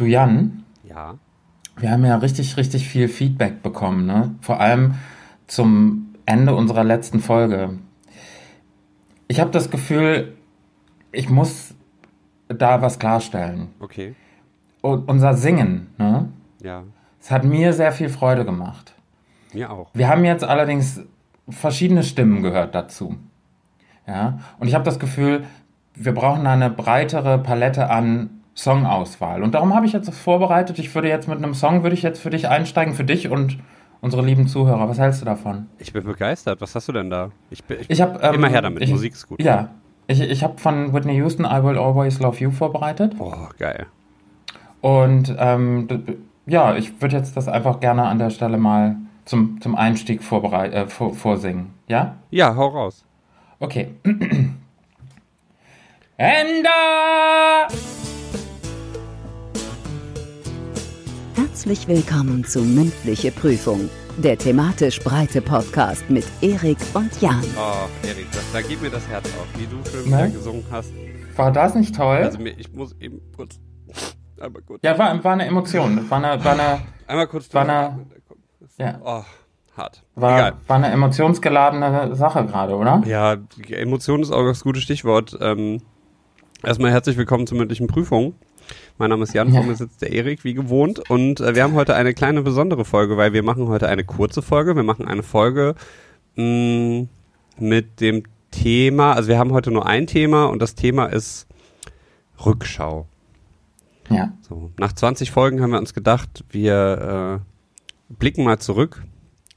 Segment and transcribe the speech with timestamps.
[0.00, 1.18] Du Jan, Ja.
[1.76, 4.34] wir haben ja richtig, richtig viel Feedback bekommen, ne?
[4.40, 4.94] Vor allem
[5.46, 7.78] zum Ende unserer letzten Folge.
[9.28, 10.38] Ich habe das Gefühl,
[11.12, 11.74] ich muss
[12.48, 13.68] da was klarstellen.
[13.78, 14.14] Okay.
[14.80, 16.30] Und unser Singen, ne?
[16.62, 16.84] Ja.
[17.20, 18.94] Es hat mir sehr viel Freude gemacht.
[19.52, 19.90] Mir auch.
[19.92, 21.02] Wir haben jetzt allerdings
[21.50, 23.16] verschiedene Stimmen gehört dazu.
[24.06, 25.44] Ja, und ich habe das Gefühl,
[25.94, 29.42] wir brauchen eine breitere Palette an Songauswahl.
[29.42, 32.20] Und darum habe ich jetzt vorbereitet, ich würde jetzt mit einem Song, würde ich jetzt
[32.20, 33.58] für dich einsteigen, für dich und
[34.00, 34.88] unsere lieben Zuhörer.
[34.88, 35.66] Was hältst du davon?
[35.78, 36.60] Ich bin begeistert.
[36.60, 37.30] Was hast du denn da?
[37.50, 38.82] Ich bin, ich, Ich habe ähm, Immer her damit.
[38.82, 39.42] Ich, Musik ist gut.
[39.42, 39.68] Ja,
[40.06, 43.14] ich, ich habe von Whitney Houston I Will Always Love You vorbereitet.
[43.18, 43.86] Oh, geil.
[44.80, 45.86] Und ähm,
[46.46, 50.68] ja, ich würde jetzt das einfach gerne an der Stelle mal zum, zum Einstieg vorberei
[50.68, 51.74] äh, vor, vorsingen.
[51.86, 52.16] Ja?
[52.30, 53.04] Ja, hau raus.
[53.60, 53.88] Okay.
[56.18, 57.68] And uh,
[61.62, 67.44] Herzlich willkommen zu Mündliche Prüfung, der thematisch breite Podcast mit Erik und Jan.
[67.54, 70.16] Oh, Erik, das, da geht mir das Herz auf, wie du schön Ne?
[70.16, 70.90] wieder gesungen hast.
[71.36, 72.16] war das nicht toll?
[72.16, 73.60] Also ich muss eben kurz,
[74.40, 76.08] einmal kurz, ja, war, war eine Emotion.
[76.10, 77.52] War eine, war eine, einmal kurz.
[77.52, 78.06] war eine-
[78.78, 79.22] ja, Oh,
[79.76, 80.02] hart.
[80.14, 80.52] war, Egal.
[80.66, 83.02] war eine emotionsgeladene Sache gerade, oder?
[83.04, 85.36] Ja, die Emotion ist auch das gute Stichwort.
[85.42, 85.82] Ähm,
[86.62, 88.32] erstmal herzlich willkommen zur mündlichen Prüfung.
[88.98, 89.54] Mein Name ist Jan, Ja.
[89.60, 91.10] vor mir sitzt der Erik, wie gewohnt.
[91.10, 94.42] Und äh, wir haben heute eine kleine besondere Folge, weil wir machen heute eine kurze
[94.42, 94.76] Folge.
[94.76, 95.74] Wir machen eine Folge
[96.36, 97.06] mh,
[97.58, 101.46] mit dem Thema, also wir haben heute nur ein Thema und das Thema ist
[102.44, 103.06] Rückschau.
[104.08, 104.32] Ja.
[104.40, 107.40] So, nach 20 Folgen haben wir uns gedacht, wir
[108.10, 109.04] äh, blicken mal zurück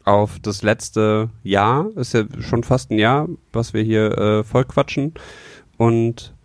[0.04, 1.88] auf das letzte Jahr.
[1.96, 5.14] Ist ja schon fast ein Jahr, was wir hier äh, vollquatschen.
[5.78, 6.36] Und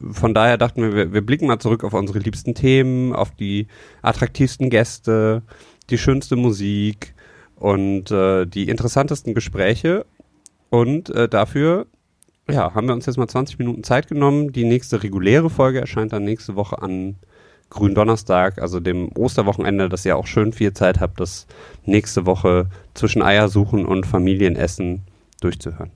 [0.00, 3.68] von daher dachten wir, wir, wir blicken mal zurück auf unsere liebsten Themen, auf die
[4.02, 5.42] attraktivsten Gäste,
[5.90, 7.14] die schönste Musik
[7.56, 10.06] und äh, die interessantesten Gespräche.
[10.70, 11.86] Und äh, dafür
[12.50, 14.52] ja, haben wir uns jetzt mal 20 Minuten Zeit genommen.
[14.52, 17.16] Die nächste reguläre Folge erscheint dann nächste Woche an
[17.70, 21.46] Gründonnerstag, also dem Osterwochenende, dass ihr auch schön viel Zeit habt, das
[21.84, 25.02] nächste Woche zwischen Eiersuchen und Familienessen
[25.40, 25.90] durchzuhören.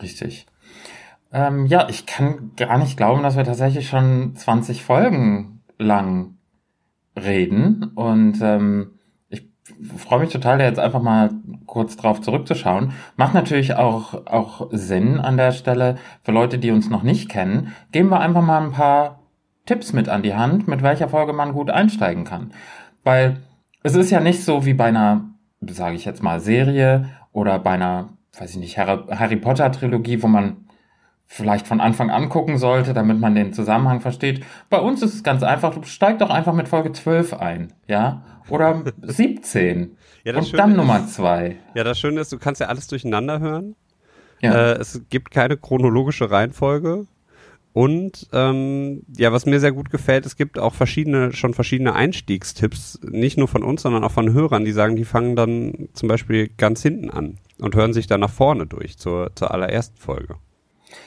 [0.00, 0.46] Richtig.
[1.32, 6.36] Ähm, ja, ich kann gar nicht glauben, dass wir tatsächlich schon 20 Folgen lang
[7.16, 7.84] reden.
[7.94, 8.92] Und ähm,
[9.28, 9.46] ich
[9.96, 11.30] freue mich total, da jetzt einfach mal
[11.66, 12.92] kurz drauf zurückzuschauen.
[13.16, 17.74] Macht natürlich auch, auch Sinn an der Stelle für Leute, die uns noch nicht kennen.
[17.92, 19.20] Geben wir einfach mal ein paar
[19.66, 22.52] Tipps mit an die Hand, mit welcher Folge man gut einsteigen kann.
[23.02, 23.38] Weil
[23.82, 25.24] es ist ja nicht so wie bei einer,
[25.60, 30.28] sage ich jetzt mal, Serie oder bei einer, weiß ich nicht, Harry, Potter Trilogie, wo
[30.28, 30.65] man
[31.26, 34.44] vielleicht von Anfang an gucken sollte, damit man den Zusammenhang versteht.
[34.70, 38.22] Bei uns ist es ganz einfach, du steig doch einfach mit Folge 12 ein, ja?
[38.48, 39.96] Oder 17.
[40.24, 41.56] Ja, das Und Schöne dann ist- Nummer 2.
[41.74, 43.74] Ja, das Schöne ist, du kannst ja alles durcheinander hören.
[44.40, 44.52] Ja.
[44.72, 47.06] Äh, es gibt keine chronologische Reihenfolge.
[47.72, 53.00] Und ähm, ja, was mir sehr gut gefällt, es gibt auch verschiedene, schon verschiedene Einstiegstipps,
[53.02, 56.48] nicht nur von uns, sondern auch von Hörern, die sagen, die fangen dann zum Beispiel
[56.56, 60.36] ganz hinten an und hören sich dann nach vorne durch zur, zur allerersten Folge.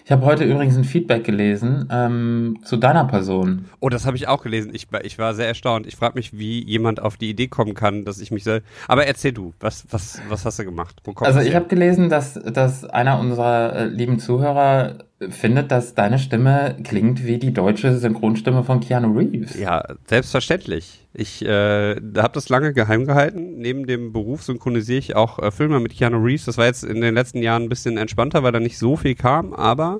[0.05, 3.66] Ich habe heute übrigens ein Feedback gelesen ähm, zu deiner Person.
[3.79, 4.72] Oh, das habe ich auch gelesen.
[4.73, 5.85] Ich, war- ich war sehr erstaunt.
[5.88, 8.61] Ich frage mich, wie jemand auf die Idee kommen kann, dass ich mich soll.
[8.88, 11.01] Aber erzähl du, was, was, was hast du gemacht?
[11.22, 14.95] Also ich habe gelesen, dass, dass einer unserer äh, lieben Zuhörer
[15.28, 19.59] findet, dass deine Stimme klingt wie die deutsche Synchronstimme von Keanu Reeves.
[19.59, 21.07] Ja, selbstverständlich.
[21.13, 23.58] Ich äh, habe das lange geheim gehalten.
[23.58, 26.46] Neben dem Beruf synchronisiere ich auch äh, Filme mit Keanu Reeves.
[26.46, 29.16] Das war jetzt in den letzten Jahren ein bisschen entspannter, weil da nicht so viel
[29.16, 29.53] kam.
[29.53, 30.00] Aber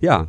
[0.00, 0.26] ja,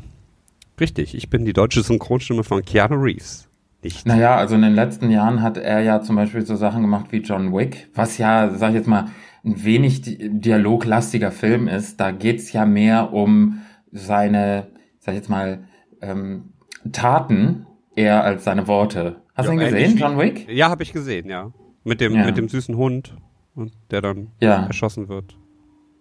[0.80, 1.16] richtig.
[1.16, 3.50] Ich bin die deutsche Synchronstimme von Keanu Reeves.
[3.84, 4.06] Nicht.
[4.06, 7.18] Naja, also in den letzten Jahren hat er ja zum Beispiel so Sachen gemacht wie
[7.18, 9.08] John Wick, was ja, sag ich jetzt mal,
[9.44, 12.00] ein wenig di dialoglastiger Film ist.
[12.00, 13.60] Da geht's ja mehr um
[13.94, 14.68] seine,
[15.00, 15.64] sag ich jetzt mal,
[16.02, 16.54] ähm,
[16.92, 17.66] Taten
[17.96, 19.22] eher als seine Worte.
[19.36, 20.48] Hast du ihn Ja, gesehen, John Wick?
[20.50, 21.52] Ja, habe ich gesehen, ja.
[21.84, 22.26] Mit dem, Ja.
[22.26, 23.16] mit dem süßen Hund,
[23.56, 24.66] und der dann Ja.
[24.66, 25.38] erschossen wird.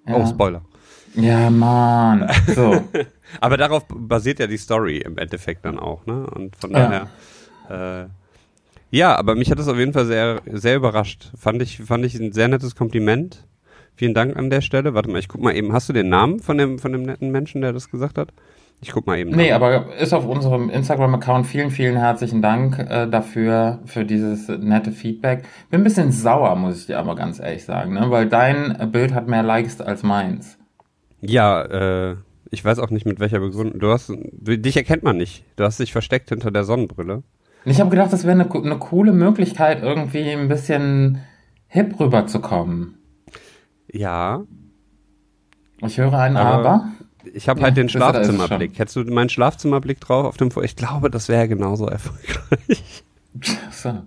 [0.06, 0.16] Ja.
[0.16, 0.62] Oh, Spoiler.
[1.14, 2.28] Ja, Mann.
[2.54, 2.82] So.
[3.40, 6.26] Aber darauf basiert ja die Story im Endeffekt dann auch, ne?
[6.26, 7.06] Und von Ja.
[7.68, 8.04] daher.
[8.04, 8.08] Äh,
[8.90, 11.30] ja, aber mich hat das auf jeden Fall sehr, sehr überrascht.
[11.38, 13.46] Fand ich, fand ich ein sehr nettes Kompliment.
[13.94, 14.94] Vielen Dank an der Stelle.
[14.94, 15.72] Warte mal, ich guck mal eben.
[15.72, 18.32] Hast du den Namen von dem, von dem netten Menschen, der das gesagt hat?
[18.80, 19.30] Ich guck mal eben.
[19.30, 19.56] Nee, nach.
[19.56, 21.46] aber ist auf unserem Instagram-Account.
[21.46, 25.44] Vielen, vielen herzlichen Dank äh, dafür, für dieses nette Feedback.
[25.70, 28.10] Bin ein bisschen sauer, muss ich dir aber ganz ehrlich sagen, ne?
[28.10, 30.58] weil dein Bild hat mehr Likes als meins.
[31.20, 32.16] Ja, äh,
[32.50, 33.78] ich weiß auch nicht mit welcher Begründung.
[33.78, 35.44] Du hast, dich erkennt man nicht.
[35.54, 37.22] Du hast dich versteckt hinter der Sonnenbrille.
[37.64, 41.20] Ich habe gedacht, das wäre eine, eine coole Möglichkeit, irgendwie ein bisschen
[41.68, 42.98] hip rüberzukommen.
[43.92, 44.42] Ja.
[45.80, 46.88] Ich höre ein Aber- Aber.
[47.34, 48.76] Ich habe Ja, halt den Schlafzimmerblick.
[48.78, 53.04] Hättest du meinen Schlafzimmerblick drauf auf dem Fo- Ich glaube, das wäre genauso erfolgreich.
[53.70, 54.02] So.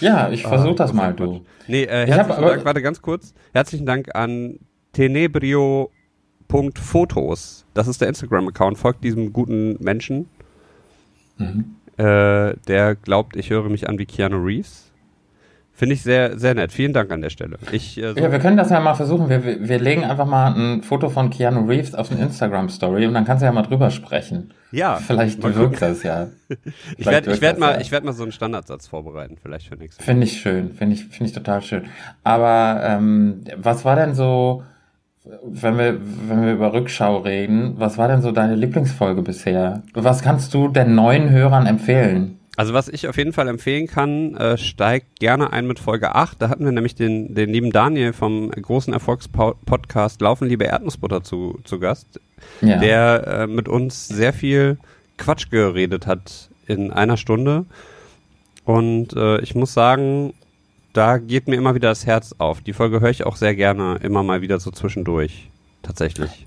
[0.00, 1.42] Ja, ich versuche das mal, du.
[1.68, 3.34] Nee, äh, Ich hab herzlichen aber- Dank, warte ganz kurz.
[3.52, 4.58] Herzlichen Dank an
[6.48, 7.64] tenebrio.fotos.
[7.74, 8.78] Das ist der Instagram-Account.
[8.78, 10.28] Folgt diesem guten Menschen,
[11.38, 11.76] Mhm.
[11.98, 14.85] äh, der glaubt, ich höre mich an wie Keanu Reeves.
[15.76, 16.72] Finde ich sehr, sehr nett.
[16.72, 17.58] Vielen Dank an der Stelle.
[17.70, 19.28] Ich, äh, so- Ja, wir können das ja mal versuchen.
[19.28, 23.12] Wir, wir, wir legen einfach mal ein Foto von Keanu Reeves auf eine Instagram-Story und
[23.12, 24.52] dann kannst du ja mal drüber sprechen.
[24.72, 26.28] ja, Vielleicht wirkt das ja.
[26.96, 27.80] Ich werde ich werd mal, ja.
[27.80, 30.12] ich werd mal so einen Standardsatz vorbereiten, vielleicht für nächstes Mal.
[30.12, 31.84] Finde ich schön, finde ich, finde ich total schön.
[32.24, 34.62] Aber ähm, was war denn so,
[35.44, 39.82] wenn wir, wenn wir über Rückschau reden, was war denn so deine Lieblingsfolge bisher?
[39.92, 42.38] Was kannst du den neuen Hörern empfehlen?
[42.56, 46.40] Also was ich auf jeden Fall empfehlen kann, äh, steigt gerne ein mit Folge 8.
[46.40, 51.60] Da hatten wir nämlich den, den lieben Daniel vom großen Erfolgspodcast Laufen liebe Erdnussbutter zu,
[51.64, 52.18] zu Gast,
[52.62, 52.78] Ja.
[52.78, 54.78] der äh, mit uns sehr viel
[55.18, 57.66] Quatsch geredet hat in einer Stunde.
[58.64, 60.32] Und äh, ich muss sagen,
[60.94, 62.62] da geht mir immer wieder das Herz auf.
[62.62, 65.50] Die Folge höre ich auch sehr gerne immer mal wieder so zwischendurch.
[65.82, 66.46] Tatsächlich.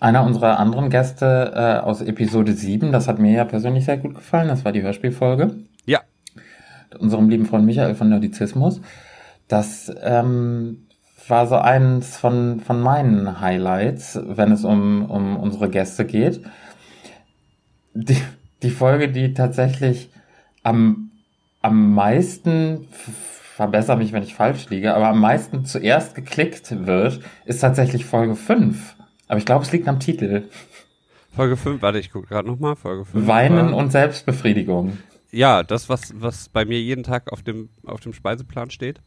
[0.00, 4.14] Einer unserer anderen Gäste äh, aus Episode 7, das hat mir ja persönlich sehr gut
[4.14, 5.56] gefallen, das war die Hörspielfolge.
[5.84, 6.00] Ja.
[6.98, 8.80] Unserem lieben Freund Michael von Nerdizismus.
[9.46, 10.86] Das ähm,
[11.28, 16.40] war so eins von, von meinen Highlights, wenn es um, um unsere Gäste geht.
[17.92, 18.22] Die,
[18.62, 20.10] die Folge, die tatsächlich
[20.62, 21.10] am,
[21.60, 27.60] am meisten, verbessere mich, wenn ich falsch liege, aber am meisten zuerst geklickt wird, ist
[27.60, 28.96] tatsächlich Folge 5.
[29.30, 30.42] Aber ich glaube, es liegt am Titel.
[31.36, 32.74] Folge 5, warte, ich gucke gerade nochmal.
[32.74, 33.28] Folge 5.
[33.28, 34.98] Weinen war- und Selbstbefriedigung.
[35.30, 39.00] Ja, das, was, was bei mir jeden Tag auf dem, auf dem Speiseplan steht.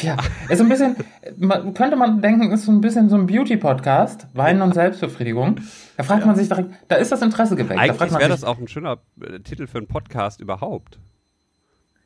[0.00, 0.16] Ja,
[0.48, 0.96] ist so ein bisschen,
[1.36, 5.60] man, könnte man denken, ist so ein bisschen so ein Beauty-Podcast, Weinen und Selbstbefriedigung.
[5.98, 7.78] Da fragt man sich direkt, da ist das Interesse geweckt.
[7.78, 10.98] Da Eigentlich man wäre das auch ein schöner äh, Titel für einen Podcast überhaupt.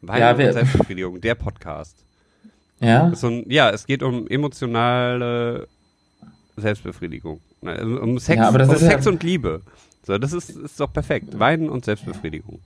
[0.00, 1.96] Wein Ja, und Selbstbefriedigung, der Podcast.
[2.80, 5.68] ja, So ein, ja, es geht um emotionale
[6.56, 7.40] Selbstbefriedigung.
[7.62, 9.60] Ne, Um um Sex, Ja, aber das um ist Sex ja- und Liebe.
[10.04, 11.38] So, das ist, ist doch perfekt.
[11.38, 12.58] Weinen und Selbstbefriedigung.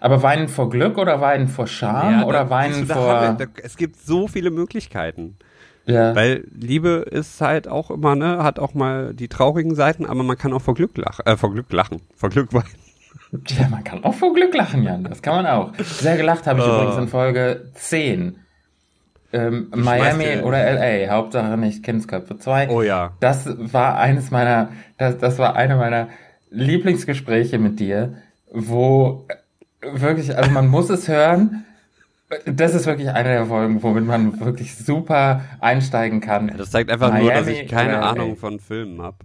[0.00, 3.20] aber weinen vor Glück oder weinen vor Scham Ja, oder da- weinen siehst du, vor,
[3.20, 5.36] wir, da, es gibt so viele Möglichkeiten.
[5.84, 10.22] ja, Weil Liebe ist halt auch immer, ne, hat auch mal die traurigen Seiten, aber
[10.22, 13.44] man kann auch vor Glück lachen, äh, vor Glück lachen, vor Glück weinen.
[13.48, 15.74] ja, man kann auch vor Glück lachen, Jan, das kann man auch.
[15.78, 16.70] Sehr gelacht habe ich Oh.
[16.74, 18.36] übrigens in Folge 10.
[19.32, 22.70] Ähm, Miami oder LA, Hauptsache nicht Kindsköpfe 2.
[22.70, 23.12] Oh ja.
[23.20, 26.08] Das war eines meiner, das, das war eine meiner
[26.50, 28.14] Lieblingsgespräche mit dir,
[28.50, 31.66] wo äh, wirklich, also man muss es hören.
[32.44, 36.52] Das ist wirklich eine der Folgen, womit man wirklich super einsteigen kann.
[36.56, 38.02] Das zeigt einfach nur, dass Miami ich keine.
[38.02, 39.16] Ahnung von Filmen habe.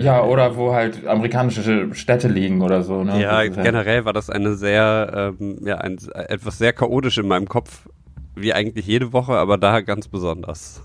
[0.00, 3.04] Ja, oder wo halt amerikanische Städte liegen oder so.
[3.04, 3.20] Ne?
[3.20, 7.86] Ja, generell war das eine sehr, ähm, ja, ein, etwas sehr chaotisch in meinem Kopf,
[8.34, 10.82] wie eigentlich jede Woche, aber da ganz besonders.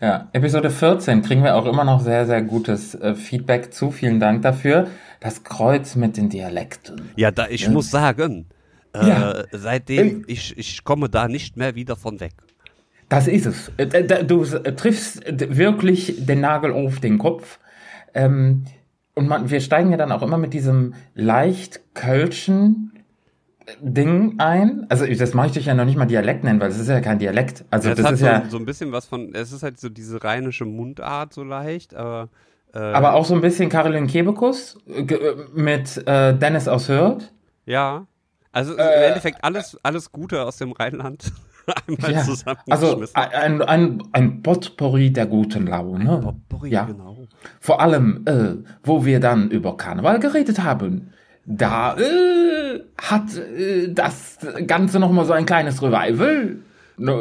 [0.00, 3.90] Ja, Episode 14 kriegen wir auch immer noch sehr, sehr gutes äh, Feedback zu.
[3.90, 4.86] Vielen Dank dafür.
[5.20, 7.10] Das Kreuz mit den Dialekten.
[7.16, 8.46] Ja, da, ich muss sagen,
[8.94, 9.44] äh, Ja.
[9.52, 12.32] seitdem, ich, ich komme da nicht mehr wieder von weg.
[13.10, 13.70] Das ist es.
[13.76, 17.58] Äh, äh, Du äh, triffst äh, wirklich den Nagel auf den Kopf.
[18.14, 18.64] Ähm,
[19.14, 22.92] und man, wir steigen ja dann auch immer mit diesem leicht kölschen
[23.80, 24.86] Ding ein.
[24.88, 27.18] Also das möchte ich ja noch nicht mal Dialekt nennen, weil es ist ja kein
[27.18, 27.64] Dialekt.
[27.70, 29.62] Also Ja, es das hat ist so, ja, so ein bisschen was von, es ist
[29.62, 32.30] halt so diese rheinische Mundart so leicht, aber
[32.74, 35.06] äh, aber auch so ein bisschen Caroline Kebekus äh,
[35.54, 37.32] mit äh, Dennis aus Hürth.
[37.66, 38.06] ja.
[38.52, 41.32] Also im Äh, Endeffekt alles, alles Gute aus dem Rheinland
[41.86, 42.24] einmal Ja,
[42.68, 46.18] also ein, ein, ein Potpourri der guten Laune.
[46.18, 46.84] Potpourri, ja.
[46.84, 47.28] genau.
[47.60, 51.12] Vor allem, äh, wo wir dann über Karneval geredet haben,
[51.50, 56.58] da äh, hat äh, das Ganze nochmal so ein kleines Revival
[56.96, 57.12] ne,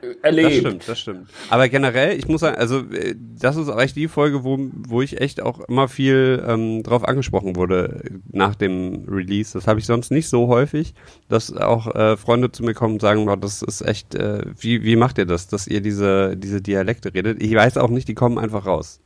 [0.00, 0.46] äh, erlebt.
[0.46, 1.28] Das stimmt, das stimmt.
[1.50, 5.02] Aber generell, ich muss sagen, also äh, das ist auch echt die Folge, wo, wo
[5.02, 9.52] ich echt auch immer viel ähm, drauf angesprochen wurde nach dem Release.
[9.52, 10.94] Das habe ich sonst nicht so häufig,
[11.28, 14.84] dass auch äh, Freunde zu mir kommen und sagen, boah, das ist echt, äh, wie,
[14.84, 17.42] wie macht ihr das, dass ihr diese, diese Dialekte redet?
[17.42, 19.00] Ich weiß auch nicht, die kommen einfach raus.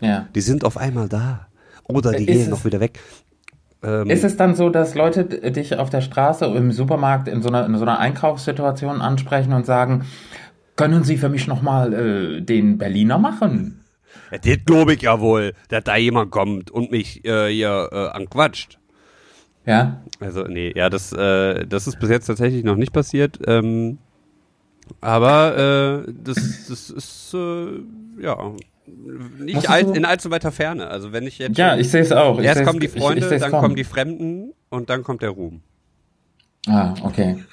[0.00, 0.28] Ja.
[0.36, 1.48] Die sind auf einmal da.
[1.86, 2.98] Oder die Ist gehen noch wieder weg.
[3.84, 7.42] Ähm, Ist es dann so, dass Leute dich auf der Straße oder im Supermarkt in
[7.42, 10.06] so einer, in so einer Einkaufssituation ansprechen und sagen,
[10.76, 13.84] können Sie für mich nochmal äh, den Berliner machen?
[14.30, 18.08] ja, das glaube ich ja wohl, dass da jemand kommt und mich äh, hier äh,
[18.08, 18.78] anquatscht.
[19.66, 20.02] Ja?
[20.20, 23.38] Also, nee, ja, das, äh, das ist bis jetzt tatsächlich noch nicht passiert.
[23.46, 23.98] Ähm,
[25.00, 27.80] aber äh, das, das ist, äh,
[28.20, 28.36] ja,
[28.86, 30.88] nicht all, in allzu weiter Ferne.
[30.88, 31.56] Also, wenn ich jetzt.
[31.58, 32.38] Ja, ich sehe es auch.
[32.38, 33.62] Ich Erst kommen die ich- ich Freunde, seh's dann kommen.
[33.62, 35.62] kommen die Fremden und dann kommt der Ruhm.
[36.66, 37.44] Ah, okay.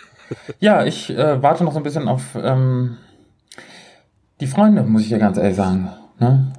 [0.59, 2.97] Ja, ich äh, warte noch so ein bisschen auf ähm,
[4.39, 5.89] die Freunde, muss ich ja ganz ehrlich sagen.
[6.19, 6.53] Ne?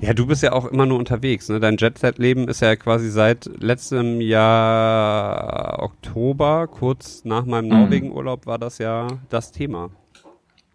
[0.00, 1.60] Ja, du bist ja auch immer nur unterwegs, ne?
[1.60, 7.70] Dein Jet-Set-Leben ist ja quasi seit letztem Jahr Oktober, kurz nach meinem Mhm.
[7.80, 9.90] Norwegen-Urlaub, war das ja das Thema.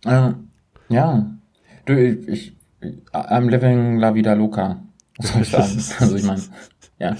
[0.05, 0.31] äh,
[0.89, 1.25] ja.
[1.85, 2.55] Du, ich, ich,
[3.13, 4.81] I'm living la vida loca.
[5.17, 5.83] Was soll ich sagen?
[5.99, 6.41] also ich meine,
[6.99, 7.15] ja.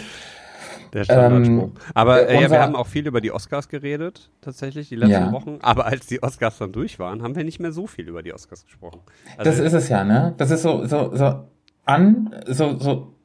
[0.93, 1.63] Der Standardspruch.
[1.63, 4.95] Ähm, aber äh, ja, unser- wir haben auch viel über die Oscars geredet, tatsächlich, die
[4.95, 5.31] letzten Ja.
[5.31, 5.57] Wochen.
[5.63, 8.31] Aber als die Oscars dann durch waren, haben wir nicht mehr so viel über die
[8.33, 8.99] Oscars gesprochen.
[9.37, 10.35] Also, Das ist es ja, ne?
[10.37, 11.45] Das ist so, so, so
[11.85, 13.15] an, so, so,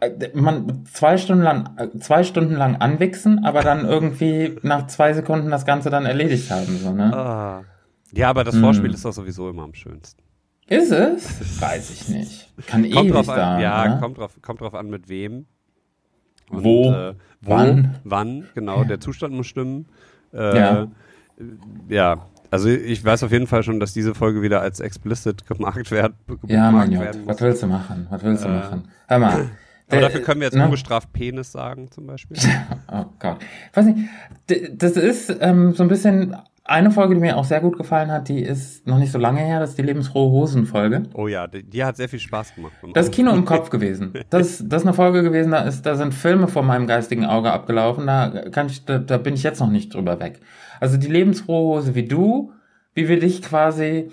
[0.00, 5.12] äh, man zwei Stunden lang, äh, zwei Stunden lang anwichsen, aber dann irgendwie nach zwei
[5.12, 7.16] Sekunden das Ganze dann erledigt haben, so, ne?
[7.16, 7.62] ah.
[8.12, 8.62] Ja, aber das Hm.
[8.62, 10.22] Vorspiel ist doch sowieso immer am schönsten.
[10.68, 11.60] Ist es?
[11.60, 12.52] Weiß ich nicht.
[12.66, 14.00] Kann Kommt ewig drauf an, dauern, ja, ne?
[14.00, 15.46] kommt drauf, kommt drauf an, mit wem.
[16.48, 16.90] Wo?
[16.92, 17.96] äh, wo, Wann?
[18.04, 19.86] Wann, genau, der Zustand muss stimmen.
[20.32, 20.86] Äh, Ja.
[21.88, 25.90] ja, also ich weiß auf jeden Fall schon, dass diese Folge wieder als explicit gemarkt
[25.90, 26.14] werden,
[26.46, 28.06] Ja, mein Gott, werden was willst du machen?
[28.10, 28.88] Was willst du Äh, machen?
[29.08, 29.50] Hör mal.
[29.88, 30.64] Aber dafür können wir jetzt ne?
[30.64, 32.36] ungestraft Penis sagen, zum Beispiel.
[32.90, 33.38] Oh Gott.
[33.70, 34.08] Ich weiß nicht,
[34.82, 36.36] das ist ähm, so ein bisschen
[36.68, 39.40] eine Folge, die mir auch sehr gut gefallen hat, die ist noch nicht so lange
[39.40, 41.04] her, das ist die Lebensfrohe Hosen-Folge.
[41.14, 42.72] Oh ja, die, die hat sehr viel Spaß gemacht.
[42.92, 43.44] Das ist Kino im.
[43.44, 44.12] Kopf gewesen.
[44.30, 47.52] Das, das ist eine Folge gewesen, da, ist, da sind Filme vor meinem geistigen Auge
[47.52, 50.40] abgelaufen, da, kann ich, da, da bin ich jetzt noch nicht drüber weg.
[50.80, 52.52] Also die lebensfrohe Hose wie du,
[52.94, 54.10] wie wir dich quasi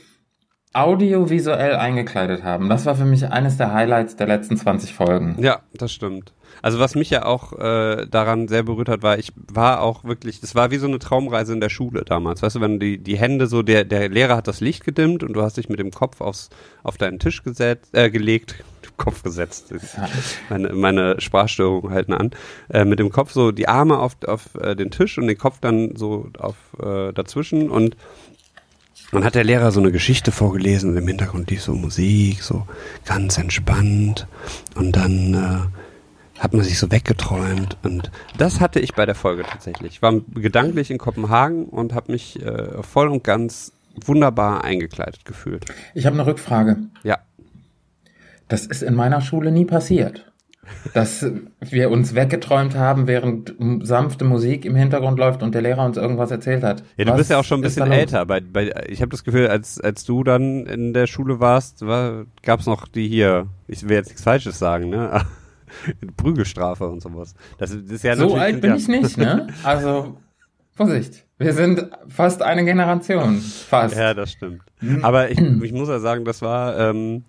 [0.74, 5.38] audiovisuell eingekleidet haben, das war für mich eines der Highlights der letzten 20 Folgen.
[5.40, 6.34] Ja, das stimmt.
[6.62, 10.40] Also was mich ja auch äh, daran sehr berührt hat, war, ich war auch wirklich,
[10.40, 12.42] das war wie so eine Traumreise in der Schule damals.
[12.42, 15.34] Weißt du, wenn die, die Hände so, der, der Lehrer hat das Licht gedimmt und
[15.34, 16.50] du hast dich mit dem Kopf aufs,
[16.84, 18.64] auf deinen Tisch gesetzt, äh, gelegt,
[18.98, 19.74] Kopf gesetzt.
[20.50, 22.32] Meine, meine Sprachstörungen halten an.
[22.70, 25.60] Äh, mit dem Kopf so die Arme auf, auf äh, den Tisch und den Kopf
[25.60, 27.98] dann so auf äh, dazwischen und
[29.14, 32.68] dann hat der Lehrer so eine Geschichte vorgelesen und im Hintergrund lief so Musik, so
[33.06, 34.28] ganz entspannt.
[34.76, 37.78] Und dann äh, hat man sich so weggeträumt.
[37.84, 39.94] Und das hatte ich bei der Folge tatsächlich.
[39.94, 43.72] Ich war gedanklich in Kopenhagen und habe mich äh, voll und ganz
[44.04, 45.66] wunderbar eingekleidet gefühlt.
[45.94, 46.78] Ich habe eine Rückfrage.
[47.04, 47.20] Ja.
[48.48, 50.33] Das ist in meiner Schule nie passiert.
[50.94, 51.26] Dass
[51.60, 53.54] wir uns weggeträumt haben, während
[53.84, 56.84] sanfte Musik im Hintergrund läuft und der Lehrer uns irgendwas erzählt hat.
[56.98, 58.26] Ja, du Was bist ja auch schon ein bisschen älter.
[58.26, 62.26] Bei, bei, ich habe das Gefühl, als, als du dann in der Schule warst, war,
[62.44, 65.22] gab es noch die hier, ich will jetzt nichts Falsches sagen, ne?
[66.18, 67.34] Prügelstrafe und sowas.
[67.58, 69.48] Das, das ist ja So alt bin ja, ich nicht, ne?
[69.64, 70.18] Also,
[70.76, 71.26] Vorsicht.
[71.38, 73.38] Wir sind fast eine Generation.
[73.38, 73.96] Fast.
[73.96, 74.62] Ja, das stimmt.
[75.02, 77.26] Aber ich, ich muss ja sagen, das war ähm,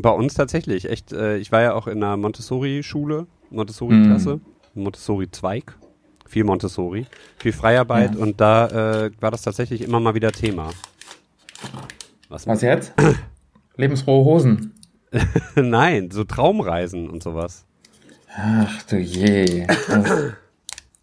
[0.00, 1.12] bei uns tatsächlich echt.
[1.12, 4.40] Äh, ich war ja auch in einer Montessori-Schule, Montessori-Klasse,
[4.74, 5.74] Montessori-Zweig,
[6.26, 7.06] viel Montessori,
[7.38, 8.20] viel Freiarbeit Ja.
[8.20, 10.70] und da äh, war das tatsächlich immer mal wieder Thema.
[12.28, 12.46] Was?
[12.46, 12.92] Was jetzt?
[13.76, 14.74] Lebensfrohe Hosen.
[15.56, 17.64] Nein, so Traumreisen und sowas.
[18.36, 19.66] Ach du je.
[19.66, 19.88] Das,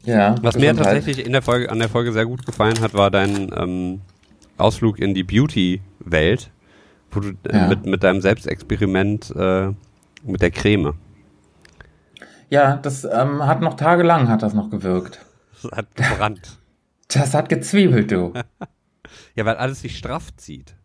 [0.03, 0.35] ja.
[0.41, 3.51] Was mir tatsächlich in der Folge, an der Folge sehr gut gefallen hat, war dein
[3.57, 4.01] ähm,
[4.57, 6.51] Ausflug in die Beauty-Welt,
[7.51, 7.67] Ja.
[7.67, 9.71] mit, mit deinem Selbstexperiment äh,
[10.23, 10.93] mit der Creme.
[12.49, 15.19] Ja, das ähm, hat noch tagelang hat das noch gewirkt.
[15.63, 16.59] Das hat gebrannt.
[17.07, 18.33] Das hat gezwiebelt, du.
[19.35, 20.75] ja, weil alles sich straff zieht.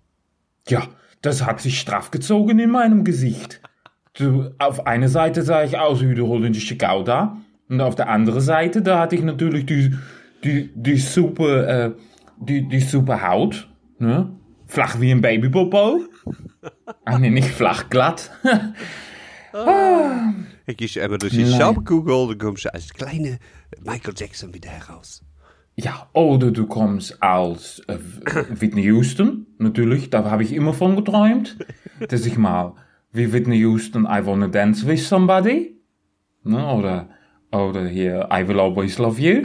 [0.68, 0.84] Ja,
[1.20, 3.60] das hat sich straff gezogen in meinem Gesicht.
[4.14, 7.37] Du, auf eine Seite sah ich aus wie der holländische Gouda.
[7.68, 9.94] Und auf der anderen Seite, da hatte ich natürlich die,
[10.44, 11.92] die, die super, äh,
[12.38, 13.68] die, die super Haut.
[13.99, 14.30] Ne?
[14.66, 16.00] Flach wie ein Babypopo.
[17.04, 18.30] Ah, nee, nicht flach, glatt.
[20.66, 21.46] Ich gehe einmal durch die.
[21.46, 23.38] Schaubkugel, dann kommst als kleine
[23.84, 25.22] Michael Jackson wieder heraus.
[25.76, 27.96] Ja, oder du kommst als äh,
[28.50, 31.56] Whitney Houston, natürlich, da habe ich immer von geträumt,
[32.08, 32.74] dass ich mal
[33.12, 35.80] wie Whitney Houston I Wanna Dance With Somebody,
[36.44, 37.08] ne, oder,
[37.50, 39.42] oder hier I Will Always Love You.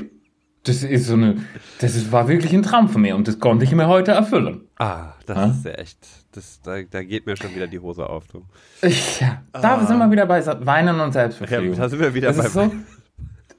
[0.66, 1.38] Das ist so eine,
[1.80, 4.62] das ist, war wirklich ein Traum von mir und das konnte ich mir heute erfüllen.
[4.78, 5.46] Ah, das Ja?
[5.46, 6.00] ist ja echt,
[6.34, 8.28] das, da, da geht mir schon wieder die Hose auf.
[8.28, 8.42] Du.
[9.20, 11.76] Ja, da sind wir wieder bei Weinen und Selbstbefriedigung.
[11.76, 12.72] Ja, da sind wir wieder das bei ist so,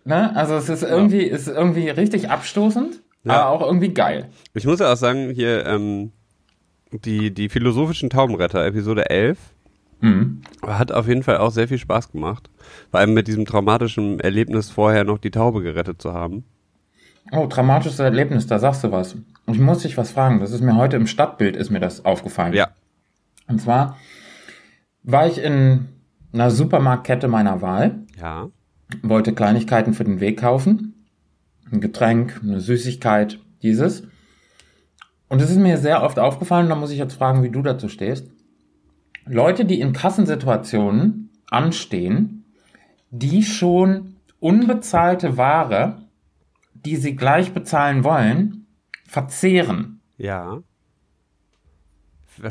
[0.05, 3.43] ne, also es ist irgendwie, ist irgendwie richtig abstoßend, Ja.
[3.45, 4.29] aber auch irgendwie geil.
[4.55, 6.13] Ich muss ja auch sagen, hier, ähm,
[6.91, 9.39] die, die philosophischen Taubenretter, Episode 11,
[10.01, 10.43] Mhm.
[10.63, 12.51] Hat auf jeden Fall auch sehr viel Spaß gemacht.
[12.91, 16.45] Vor allem mit diesem traumatischen Erlebnis vorher noch die Taube gerettet zu haben.
[17.33, 19.17] Oh, dramatisches Erlebnis, da sagst du was.
[19.47, 20.41] Ich muss dich was fragen.
[20.41, 22.53] Das ist mir heute im Stadtbild ist mir das aufgefallen.
[22.55, 22.69] Ja.
[23.49, 23.97] Und zwar
[25.03, 25.87] war ich in
[26.33, 28.49] einer Supermarktkette meiner Wahl, Ja.
[29.03, 31.07] wollte Kleinigkeiten für den Weg kaufen.
[31.71, 34.05] Ein Getränk, eine Süßigkeit, dieses.
[35.29, 37.89] Und es ist mir sehr oft aufgefallen, da muss ich jetzt fragen, wie du dazu
[37.89, 38.31] stehst.
[39.25, 42.45] Leute, die in Kassensituationen anstehen,
[43.11, 46.06] die schon unbezahlte Ware,
[46.87, 48.67] die sie gleich bezahlen wollen,
[49.05, 50.01] verzehren.
[50.17, 50.63] Ja.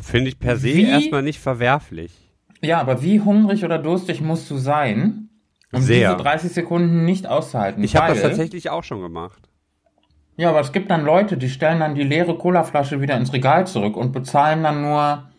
[0.01, 0.84] Finde ich per se Wie?
[0.84, 2.12] erstmal nicht verwerflich.
[2.62, 5.30] Ja, aber wie hungrig oder durstig musst du sein,
[5.72, 6.12] um Sehr.
[6.12, 7.84] diese 30 Sekunden nicht auszuhalten?
[7.84, 9.50] Ich habe das tatsächlich auch schon gemacht.
[10.38, 13.68] Ja, aber es gibt dann Leute, die stellen dann die leere Colaflasche wieder ins Regal
[13.68, 15.30] zurück und bezahlen dann nur,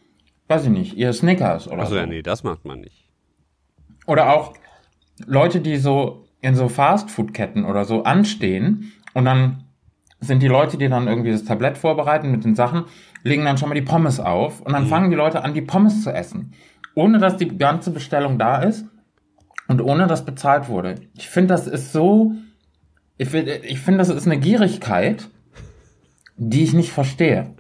[0.49, 1.97] weiß ich nicht, ihr Snickers oder Achso, so.
[1.99, 3.11] ja, nee, das macht man nicht.
[4.07, 4.55] Oder auch
[5.27, 9.65] Leute, die so in so Fastfood-Ketten oder so anstehen und dann
[10.21, 12.85] sind die Leute, die dann irgendwie das Tablett vorbereiten mit den Sachen,
[13.23, 14.89] legen dann schon mal die Pommes auf und dann Mhm.
[14.89, 16.53] fangen die Leute an, die Pommes zu essen.
[16.95, 18.87] Ohne dass die ganze Bestellung da ist
[19.69, 20.95] und ohne dass bezahlt wurde.
[21.15, 22.33] Ich finde, das ist so,
[23.19, 25.29] ich finde, ich finde, das ist eine Gierigkeit,
[26.39, 27.55] die ich nicht verstehe.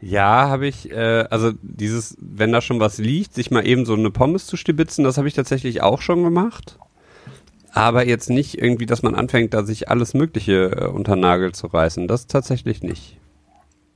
[0.00, 3.94] Ja, habe ich, äh, also dieses, wenn da schon was liegt, sich mal eben so
[3.94, 6.78] eine Pommes zu stibitzen, das habe ich tatsächlich auch schon gemacht.
[7.72, 11.66] Aber jetzt nicht irgendwie, dass man anfängt, da sich alles Mögliche äh, unter Nagel zu
[11.66, 12.06] reißen.
[12.06, 13.18] Das tatsächlich nicht.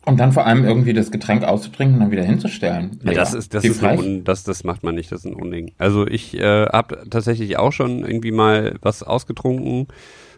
[0.07, 3.01] Und dann vor allem irgendwie das Getränk auszutrinken und dann wieder hinzustellen.
[3.03, 5.73] Ja, das ist, das ist ein das, das macht man nicht, das ist ein Unding.
[5.79, 9.89] Also ich äh, habe tatsächlich auch schon irgendwie mal was ausgetrunken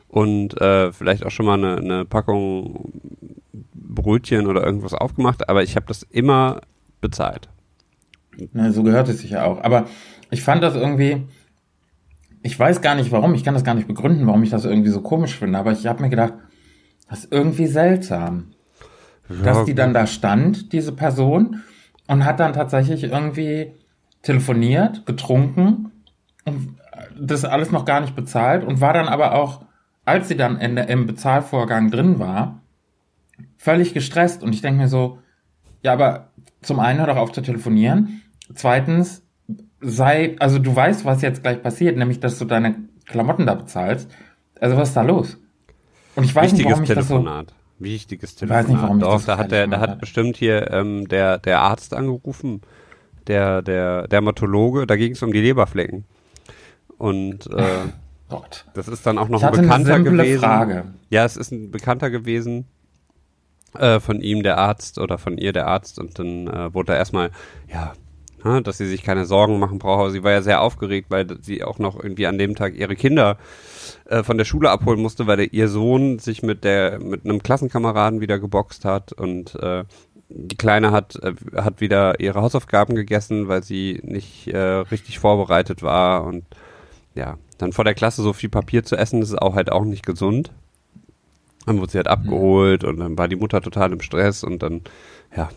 [0.08, 2.92] und äh, vielleicht auch schon mal eine, eine Packung
[3.74, 6.62] Brötchen oder irgendwas aufgemacht, aber ich habe das immer
[7.02, 7.48] bezahlt.
[8.52, 9.62] Na, so gehört es sich ja auch.
[9.62, 9.86] Aber
[10.30, 11.24] ich fand das irgendwie,
[12.48, 14.88] ich weiß gar nicht warum, ich kann das gar nicht begründen, warum ich das irgendwie
[14.88, 16.32] so komisch finde, aber ich habe mir gedacht,
[17.10, 18.52] das ist irgendwie seltsam,
[19.44, 21.62] dass die dann da stand, diese Person,
[22.06, 23.72] und hat dann tatsächlich irgendwie
[24.22, 25.92] telefoniert, getrunken
[26.46, 26.78] und
[27.20, 29.66] das alles noch gar nicht bezahlt und war dann aber auch,
[30.06, 32.62] als sie dann in der, im Bezahlvorgang drin war,
[33.58, 34.42] völlig gestresst.
[34.42, 35.18] Und ich denke mir so,
[35.82, 36.30] ja, aber
[36.62, 38.22] zum einen hör doch auf zu telefonieren.
[38.54, 39.22] Zweitens,
[39.80, 44.10] sei, also du weißt, was jetzt gleich passiert, nämlich, dass du deine Klamotten da bezahlst.
[44.60, 45.38] Also was ist da los?
[46.16, 47.54] Und ich weiß nicht, Wichtiges warum ich das so, Telefonat.
[47.78, 48.68] Wichtiges weiß Telefonat.
[48.68, 51.38] nicht, warum ich Doch, das da hat der, da Telefonat hat bestimmt hier ähm, der,
[51.38, 52.62] der Arzt angerufen,
[53.28, 56.04] der, der Dermatologe, da ging es um die Leberflecken.
[56.96, 57.64] Und äh,
[58.28, 58.66] Gott.
[58.74, 60.40] das ist dann auch noch Ich ein Bekannter gewesen.
[60.40, 60.84] Frage.
[61.10, 62.66] Ja, es ist ein Bekannter gewesen
[63.74, 65.98] äh, von ihm, der Arzt, oder von ihr, der Arzt.
[65.98, 67.30] Und dann äh, wurde da erstmal,
[67.72, 67.92] ja,
[68.44, 70.12] ne, dass sie sich keine Sorgen machen braucht.
[70.12, 73.38] Sie war ja sehr aufgeregt, weil sie auch noch irgendwie an dem Tag ihre Kinder
[74.06, 77.42] äh, von der Schule abholen musste, weil der, ihr Sohn sich mit der mit einem
[77.42, 79.84] Klassenkameraden wieder geboxt hat und äh,
[80.30, 85.82] die Kleine hat äh, hat wieder ihre Hausaufgaben gegessen, weil sie nicht äh, richtig vorbereitet
[85.82, 86.44] war und
[87.14, 89.84] ja, dann vor der Klasse so viel Papier zu essen, das ist auch halt auch
[89.84, 90.52] nicht gesund.
[91.66, 94.82] Dann wurde sie halt abgeholt und dann war die Mutter total im Stress und dann,
[95.36, 95.50] ja,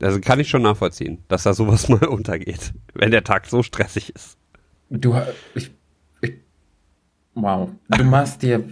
[0.00, 4.14] also kann ich schon nachvollziehen, dass da sowas mal untergeht, wenn der Tag so stressig
[4.14, 4.36] ist.
[4.88, 5.14] Du,
[5.54, 5.70] ich,
[6.20, 6.34] ich,
[7.34, 7.70] wow.
[7.88, 8.64] Du machst dir,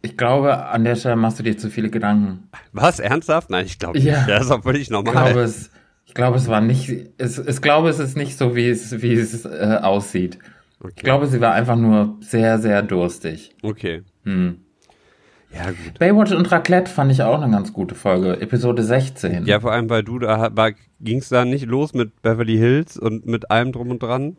[0.00, 2.48] ich glaube, an der Stelle machst du dir zu viele Gedanken.
[2.72, 3.50] Was, ernsthaft?
[3.50, 4.06] Nein, ich glaube nicht.
[4.06, 4.26] Ja.
[4.26, 5.12] Das ist auch völlig Ich normal.
[5.12, 5.70] glaube, es,
[6.06, 9.12] ich glaube, es war nicht, es, ich glaube, es ist nicht so, wie es, wie
[9.14, 10.38] es äh, aussieht.
[10.80, 11.02] Ich okay.
[11.02, 13.54] glaube, sie war einfach nur sehr, sehr durstig.
[13.62, 14.02] okay.
[14.24, 14.60] Hm.
[15.52, 15.98] Ja, gut.
[15.98, 18.40] Baywatch und Raclette fand ich auch eine ganz gute Folge.
[18.40, 19.46] Episode 16.
[19.46, 20.50] Ja, vor allem, weil du da
[21.00, 24.36] ging es da nicht los mit Beverly Hills und mit allem drum und dran.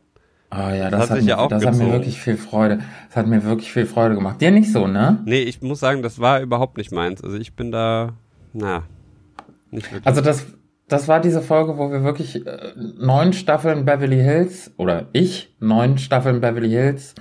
[0.52, 2.38] Oh ja, Das das, hat hat, sich mir, ja auch das hat mir wirklich viel
[2.38, 2.80] Freude.
[3.08, 4.42] Das hat mir wirklich viel Freude gemacht.
[4.42, 5.20] Dir nicht so, ne?
[5.26, 7.24] Nee, ich muss sagen, das war überhaupt nicht meins.
[7.24, 8.14] Also ich bin da,
[8.54, 8.84] na,
[9.70, 10.08] nicht wirklich.
[10.08, 10.48] Also das,
[10.88, 16.00] das war diese Folge, wo wir wirklich äh, neun Staffeln Beverly Hills oder ich neun
[16.00, 17.14] Staffeln Beverly Hills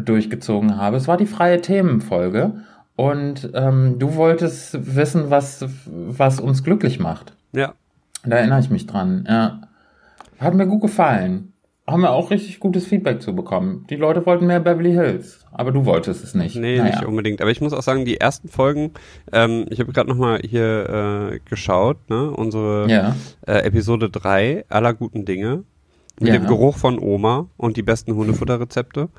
[0.00, 0.96] durchgezogen habe.
[0.96, 2.52] Es war die freie Themenfolge
[2.96, 7.34] und ähm, du wolltest wissen, was was uns glücklich macht.
[7.52, 7.74] ja,
[8.24, 9.26] Da erinnere ich mich dran.
[9.28, 9.62] Ja.
[10.38, 11.52] Hat mir gut gefallen.
[11.86, 13.84] Haben wir auch richtig gutes Feedback zu bekommen.
[13.90, 16.56] Die Leute wollten mehr Beverly Hills, aber du wolltest es nicht.
[16.56, 16.84] Nee, Naja.
[16.96, 17.42] nicht unbedingt.
[17.42, 18.92] Aber ich muss auch sagen, die ersten Folgen,
[19.32, 23.14] ähm, ich habe gerade nochmal hier äh, geschaut, ne, unsere Ja.
[23.46, 25.64] äh, Episode 3 aller guten Dinge
[26.18, 26.38] mit Ja.
[26.38, 29.10] dem Geruch von Oma und die besten Hundefutterrezepte.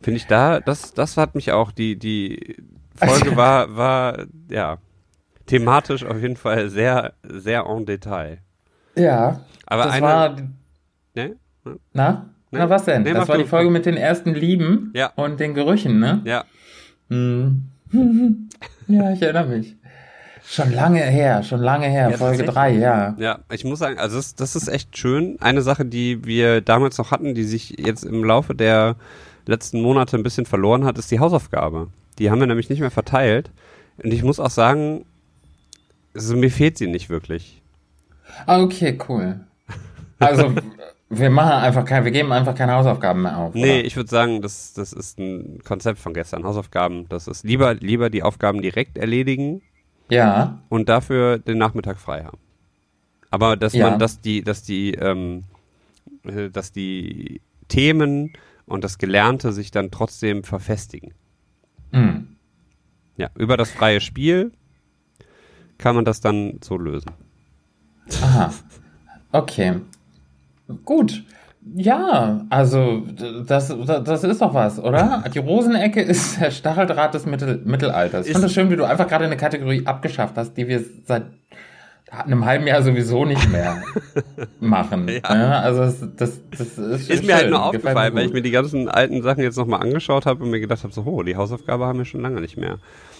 [0.00, 2.56] Finde ich da, das, das hat mich auch, die, die
[2.96, 4.78] Folge war, war, ja,
[5.46, 8.38] thematisch auf jeden Fall sehr, sehr en Detail.
[8.96, 9.40] Ja.
[9.66, 10.36] Aber das eine, war
[11.14, 11.36] ne?
[11.92, 12.26] Na?
[12.50, 13.02] Na, was denn?
[13.02, 15.12] Nee, das war die Folge mit den ersten Lieben Ja.
[15.16, 16.20] und den Gerüchen, ne?
[16.24, 16.44] Ja.
[17.08, 17.64] Hm.
[18.86, 19.76] ja, ich erinnere mich.
[20.46, 22.54] Schon lange her, schon lange her, Ja, Folge tatsächlich.
[22.54, 23.14] 3, ja.
[23.18, 25.38] Ja, ich muss sagen, also das, das ist echt schön.
[25.40, 28.96] Eine Sache, die wir damals noch hatten, die sich jetzt im Laufe der
[29.46, 31.88] letzten Monate ein bisschen verloren hat, ist die Hausaufgabe.
[32.18, 33.50] Die haben wir nämlich nicht mehr verteilt.
[34.02, 35.04] Und ich muss auch sagen,
[36.14, 37.62] also mir fehlt sie nicht wirklich.
[38.46, 39.40] Ah, okay, cool.
[40.18, 40.54] Also,
[41.10, 43.54] wir machen einfach kein, wir geben einfach keine Hausaufgaben mehr auf.
[43.54, 43.84] Nee, oder?
[43.84, 46.44] ich würde sagen, das, das ist ein Konzept von gestern.
[46.44, 49.62] Hausaufgaben, das ist lieber, lieber die Aufgaben direkt erledigen
[50.08, 52.38] Ja, und dafür den Nachmittag frei haben.
[53.30, 53.90] Aber dass Ja.
[53.90, 55.44] man, dass die, dass die, ähm,
[56.24, 58.32] äh, dass die Themen
[58.66, 61.12] und das Gelernte sich dann trotzdem verfestigen.
[61.94, 62.28] Hm.
[63.16, 64.52] Ja, über das freie Spiel
[65.78, 67.12] kann man das dann so lösen.
[68.22, 68.52] Aha.
[69.32, 69.74] Okay.
[70.84, 71.24] Gut.
[71.76, 73.06] Ja, also
[73.46, 75.24] das, das, ist doch was, oder?
[75.34, 78.26] Die Rosenecke ist der Stacheldraht des Mittel, Mittelalters.
[78.26, 80.84] Ich Ist- finde es schön, wie du einfach gerade eine Kategorie abgeschafft hast, die wir
[81.04, 81.24] seit
[82.22, 83.82] einem halben Jahr sowieso nicht mehr
[84.60, 85.08] machen.
[85.08, 85.14] Ja.
[85.34, 85.60] Ja.
[85.60, 88.88] also das, das, das ist, Ist mir halt nur aufgefallen, weil ich mir die ganzen
[88.88, 91.98] alten Sachen jetzt nochmal angeschaut habe und mir gedacht habe, so, oh, die Hausaufgabe haben
[91.98, 92.78] wir schon lange nicht mehr.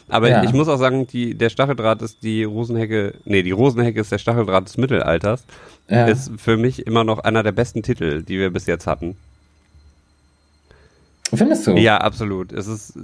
[0.09, 0.45] Aber Ja.
[0.45, 4.19] ich muss auch sagen, die, der Stacheldraht ist die Rosenhecke, nee, die Rosenhecke ist der
[4.19, 5.45] Stacheldraht des Mittelalters.
[5.87, 9.17] Ist für mich immer noch einer der besten Titel, die wir bis jetzt hatten.
[11.33, 11.73] Findest du?
[11.73, 12.53] Ja, absolut.
[12.53, 12.95] Es ist,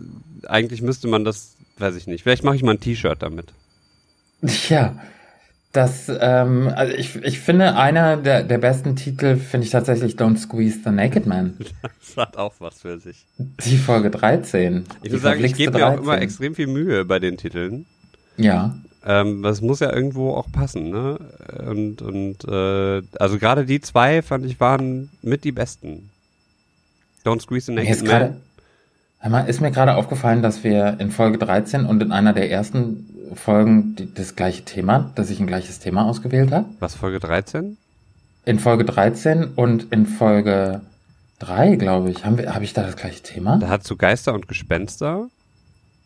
[0.47, 2.23] eigentlich müsste man das, weiß ich nicht.
[2.23, 3.53] Vielleicht mache ich mal ein T-Shirt damit.
[4.69, 4.97] Ja,
[5.73, 10.37] das, ähm, also ich, ich finde, einer der, der besten Titel finde ich tatsächlich Don't
[10.37, 11.57] Squeeze the Naked Man.
[12.01, 13.25] Das hat auch was für sich.
[13.39, 14.85] Die Folge 13.
[15.03, 16.23] Ich muss sagen, ich gebe mir auch immer 13.
[16.23, 17.87] extrem viel Mühe bei den Titeln.
[18.37, 18.77] Ja.
[19.07, 21.19] Ähm, das muss ja irgendwo auch passen, ne?
[21.69, 26.11] Und, und äh, also gerade die zwei fand ich waren mit die besten.
[27.25, 28.41] Don't Squeeze the Naked Man.
[29.31, 33.10] mal, ist mir gerade aufgefallen, dass wir in Folge 13 und in einer der ersten
[33.35, 36.67] Folgen die, das gleiche Thema, dass ich ein gleiches Thema ausgewählt habe.
[36.81, 37.77] Was, Folge 13?
[38.45, 40.81] In Folge 13 und in Folge
[41.41, 43.59] 3, glaube ich, haben wir, habe ich da das gleiche Thema?
[43.59, 45.29] Da hast du Geister und Gespenster.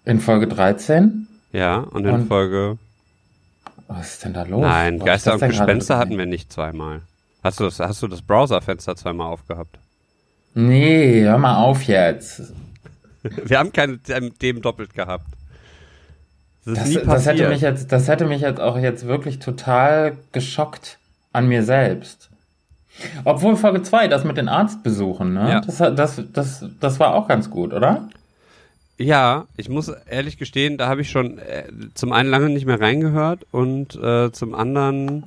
[0.04, 1.26] In Folge 13?
[1.52, 2.78] Ja, und in Und- Folge.
[3.86, 4.62] Was ist denn da los?
[4.62, 7.02] Nein, hab ich Geister und Gespenster hatten wir nicht zweimal.
[7.42, 9.78] Hast du das, hast du das Browserfenster zweimal aufgehabt?
[10.54, 12.42] Nee, hör mal auf jetzt.
[13.22, 15.26] Wir haben keine Themen doppelt gehabt.
[16.64, 20.98] Das Das, das hätte mich jetzt, das hätte mich jetzt auch jetzt wirklich total geschockt
[21.32, 22.30] an mir selbst.
[23.24, 25.50] Obwohl Folge 2, das mit den Arztbesuchen, ne?
[25.50, 25.60] Ja.
[25.60, 28.08] Das, das, das, das war auch ganz gut, oder?
[28.96, 32.80] Ja, ich muss ehrlich gestehen, da habe ich schon äh, zum einen lange nicht mehr
[32.80, 35.24] reingehört und äh, zum anderen,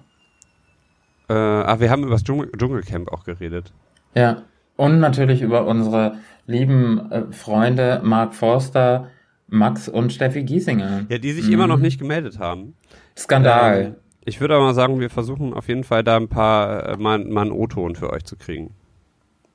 [1.28, 3.74] äh, ach, wir haben über das Dschungel Dschungelcamp auch geredet.
[4.16, 4.44] Ja.
[4.78, 9.10] Und natürlich über unsere lieben äh, Freunde Mark Forster,
[9.48, 11.06] Max und Steffi Giesinger.
[11.10, 11.54] Ja, die sich Mhm.
[11.54, 12.76] immer noch nicht gemeldet haben.
[13.18, 13.82] Skandal.
[13.82, 16.98] Ähm, ich würde aber mal sagen, wir versuchen auf jeden Fall da ein paar, äh,
[16.98, 18.72] mal, mal einen O-Ton für euch zu kriegen.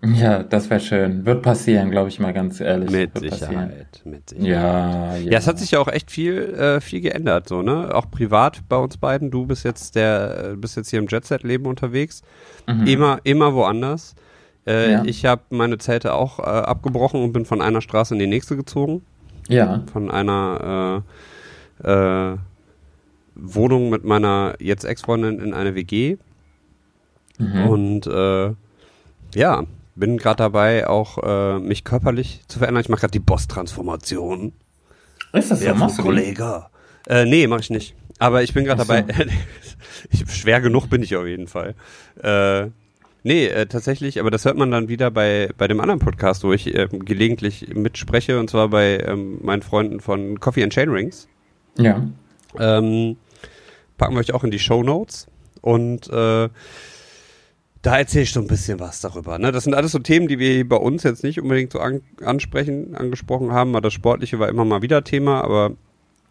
[0.04, 1.24] Ja, das wäre schön.
[1.26, 2.90] Wird passieren, glaube ich mal ganz ehrlich.
[2.90, 3.50] Mit Wird passieren.
[3.68, 4.48] Sicherheit, mit Sicherheit.
[4.48, 5.30] Ja, ja.
[5.30, 7.94] Ja, es hat sich ja auch echt viel, äh, viel geändert, so, ne?
[7.94, 9.30] Auch privat bei uns beiden.
[9.30, 12.22] Du bist jetzt der, äh, bist jetzt hier im Jet-Set-Leben unterwegs.
[12.66, 12.86] Mhm.
[12.88, 14.16] Immer, immer woanders.
[14.66, 15.02] Äh, Ja.
[15.04, 18.56] Ich habe meine Zelte auch äh, abgebrochen und bin von einer Straße in die nächste
[18.56, 19.02] gezogen.
[19.52, 19.82] Ja.
[19.92, 21.04] Von einer
[21.82, 22.36] äh, äh,
[23.34, 26.16] Wohnung mit meiner jetzt Ex-Freundin in eine WG.
[27.38, 27.66] Mhm.
[27.66, 28.52] Und äh,
[29.34, 32.82] ja, bin gerade dabei, auch äh, mich körperlich zu verändern.
[32.82, 34.52] Ich mache gerade die Boss-Transformation.
[35.32, 35.74] Ist das so?
[35.74, 36.08] Machst du die?
[36.08, 36.66] Kollege.
[37.06, 37.94] Äh, nee, mache ich nicht.
[38.18, 38.88] Aber ich bin gerade so.
[38.88, 39.04] dabei.
[40.10, 41.74] ich, schwer genug bin ich auf jeden Fall.
[42.22, 42.70] Äh,
[43.22, 46.52] nee, äh, tatsächlich, aber das hört man dann wieder bei, bei dem anderen Podcast, wo
[46.52, 51.28] ich äh, gelegentlich mitspreche, und zwar bei ähm, meinen Freunden von Coffee and Chain Rings.
[51.78, 52.06] Ja.
[52.58, 53.16] Ähm,
[53.96, 55.26] packen wir euch auch in die Show Notes.
[55.60, 56.48] Und äh,
[57.82, 59.38] da erzähle ich so ein bisschen was darüber.
[59.38, 59.52] Ne?
[59.52, 62.94] Das sind alles so Themen, die wir bei uns jetzt nicht unbedingt so an, ansprechen,
[62.94, 63.72] angesprochen haben.
[63.80, 65.72] Das Sportliche war immer mal wieder Thema, aber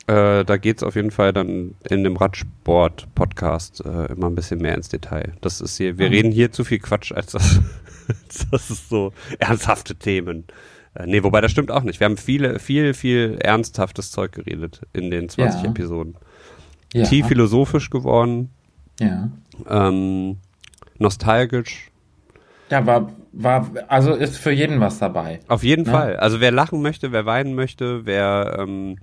[0.08, 4.76] äh, da geht's auf jeden Fall dann in dem Radsport-Podcast äh, immer ein bisschen mehr
[4.76, 5.34] ins Detail.
[5.42, 6.14] Das ist hier, wir Mhm.
[6.14, 7.60] reden hier zu viel Quatsch, als das,
[8.52, 10.46] das ist so ernsthafte Themen.
[10.96, 12.00] Äh, nee, wobei das stimmt auch nicht.
[12.00, 15.70] Wir haben viele, viel, viel ernsthaftes Zeug geredet in den 20 Ja.
[15.70, 16.16] Episoden.
[16.94, 17.06] ja.
[17.06, 18.50] Tief philosophisch geworden,
[19.00, 19.30] Ja.
[19.70, 20.38] ähm,
[20.98, 21.88] nostalgisch.
[22.70, 25.40] Ja, war, war, also ist für jeden was dabei.
[25.48, 25.92] Auf jeden Ja.
[25.92, 26.16] Fall.
[26.18, 28.98] Also wer lachen möchte, wer weinen möchte, wer ähm,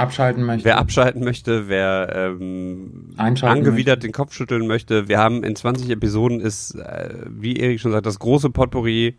[0.00, 0.64] abschalten möchte.
[0.64, 3.98] Wer abschalten möchte, wer ähm, angewidert möchte.
[3.98, 5.08] den Kopf schütteln möchte.
[5.08, 9.16] Wir haben in 20 Episoden ist, äh, wie Erik schon sagt, das große Potpourri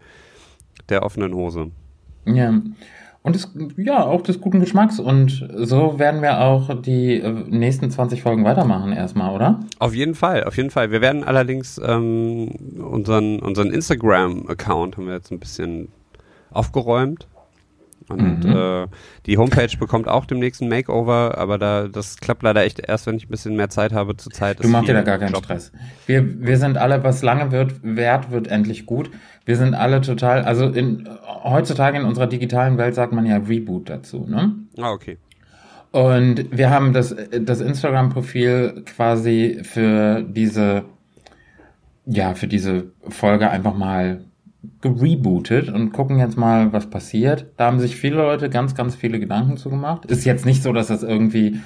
[0.89, 1.71] der offenen Hose.
[2.25, 2.53] Ja.
[3.23, 4.99] Und des, ja, auch des guten Geschmacks.
[4.99, 9.59] Und so werden wir auch die äh, nächsten 20 Folgen weitermachen erstmal, oder?
[9.77, 10.91] Auf jeden Fall, auf jeden Fall.
[10.91, 15.89] Wir werden allerdings ähm, unseren, unseren Instagram-Account haben wir jetzt ein bisschen
[16.49, 17.27] aufgeräumt.
[18.11, 18.51] Und Mhm.
[18.55, 18.87] äh,
[19.25, 23.15] die Homepage bekommt auch demnächst ein Makeover, aber da das klappt leider echt erst, wenn
[23.15, 24.15] ich ein bisschen mehr Zeit habe.
[24.17, 25.43] Zur Zeit Du machst dir da gar keinen Job.
[25.45, 25.71] Stress.
[26.05, 29.09] Wir, wir sind alle, was lange wird, wert, wird endlich gut.
[29.45, 31.09] Wir sind alle total, also in,
[31.43, 34.53] heutzutage in unserer digitalen Welt sagt man ja Reboot dazu, ne?
[34.77, 35.17] Ah, okay.
[35.91, 40.83] Und wir haben das, das Instagram-Profil quasi für diese,
[42.05, 44.21] ja, für diese Folge einfach mal
[44.81, 47.47] gerebootet und gucken jetzt mal, was passiert.
[47.57, 50.05] Da haben sich viele Leute ganz, ganz viele Gedanken zu gemacht.
[50.05, 51.59] Ist jetzt nicht so, dass das irgendwie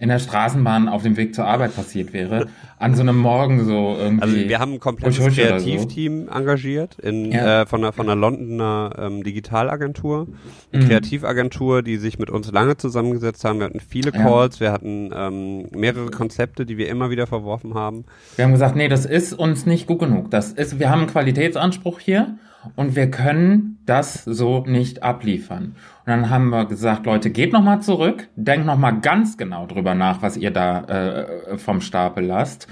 [0.00, 2.46] in der Straßenbahn auf dem Weg zur Arbeit passiert wäre.
[2.78, 4.22] An so einem Morgen so irgendwie.
[4.22, 5.66] Also wir haben ein komplettes Husch, oder so.
[5.66, 7.62] Kreativteam engagiert in, Ja.
[7.62, 10.26] äh, von, einer, von einer Londoner ähm, Digitalagentur,
[10.72, 10.88] Mhm.
[10.88, 13.58] Kreativagentur, die sich mit uns lange zusammengesetzt haben.
[13.58, 14.22] Wir hatten viele Ja.
[14.22, 18.04] Calls, wir hatten ähm, mehrere Konzepte, die wir immer wieder verworfen haben.
[18.36, 20.30] Wir haben gesagt, nee, das ist uns nicht gut genug.
[20.30, 22.38] Das ist, wir haben einen Qualitätsanspruch hier
[22.76, 25.64] und wir können das so nicht abliefern.
[25.64, 29.66] Und dann haben wir gesagt, Leute, geht noch mal zurück, denkt noch mal ganz genau
[29.66, 32.68] drüber nach, was ihr da äh, vom Stapel lasst.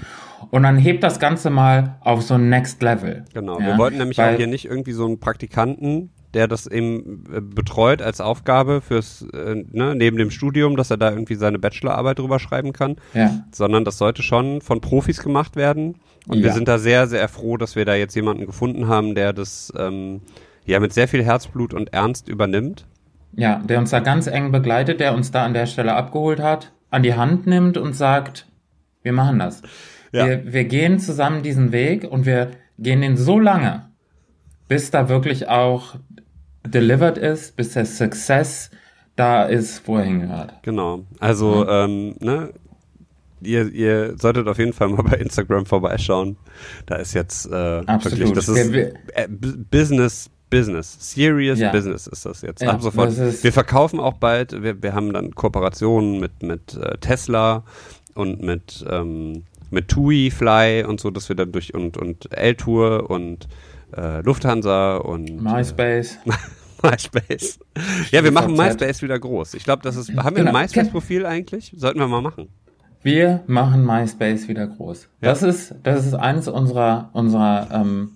[0.51, 3.25] Und dann hebt das Ganze mal auf so ein Next Level.
[3.33, 3.59] Genau.
[3.59, 7.23] Ja, wir wollten nämlich weil- auch hier nicht irgendwie so einen Praktikanten, der das eben
[7.35, 11.57] äh, betreut als Aufgabe fürs, äh, ne, neben dem Studium, dass er da irgendwie seine
[11.59, 13.31] Bachelorarbeit drüber schreiben kann, Ja.
[13.51, 15.95] sondern das sollte schon von Profis gemacht werden.
[16.29, 16.53] Und wir Ja.
[16.53, 20.21] sind da sehr, sehr froh, dass wir da jetzt jemanden gefunden haben, der das ähm,
[20.65, 22.85] ja mit sehr viel Herzblut und Ernst übernimmt.
[23.33, 26.71] Ja, der uns da ganz eng begleitet, der uns da an der Stelle abgeholt hat,
[26.91, 28.47] an die Hand nimmt und sagt,
[29.01, 29.61] wir machen das.
[30.11, 30.27] Ja.
[30.27, 33.89] Wir, wir gehen zusammen diesen Weg und wir gehen den so lange,
[34.67, 35.95] bis da wirklich auch
[36.65, 38.69] delivered ist, bis der Success
[39.15, 40.53] da ist, wo er hingehört.
[40.61, 41.05] Genau.
[41.19, 42.51] Also, ähm, ne,
[43.41, 46.37] ihr, ihr solltet auf jeden Fall mal bei Instagram vorbeischauen.
[46.85, 48.19] Da ist jetzt äh, Absolut.
[48.19, 49.27] wirklich, das ist äh,
[49.71, 51.71] Business, Business, serious Ja.
[51.71, 52.61] Business ist das jetzt.
[52.61, 53.15] Ja, Ab sofort.
[53.17, 57.63] wir verkaufen auch bald, wir, wir haben dann Kooperationen mit, mit äh, Tesla
[58.15, 63.09] und mit, ähm, mit TUI Fly und so, dass wir dann durch und, und L-Tour
[63.09, 63.47] und
[63.95, 66.17] äh, Lufthansa und MySpace.
[66.83, 67.59] MySpace.
[68.11, 68.55] Ja, wir machen.
[68.55, 69.53] MySpace wieder groß.
[69.53, 70.09] Ich glaube, das ist.
[70.15, 70.59] Haben wir ein Genau.
[70.59, 71.73] MySpace-Profil eigentlich?
[71.75, 72.47] Sollten wir mal machen.
[73.01, 75.03] Wir machen MySpace wieder groß.
[75.21, 75.29] Ja.
[75.29, 78.11] Das ist, das ist eines unserer, unserer, ähm,